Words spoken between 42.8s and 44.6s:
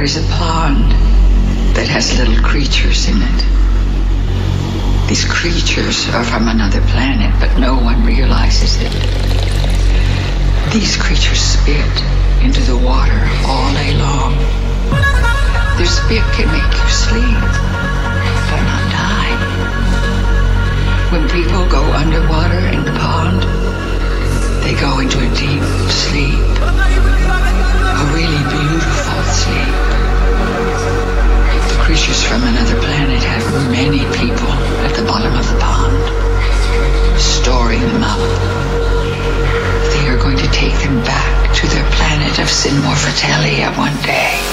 Fratellia one day.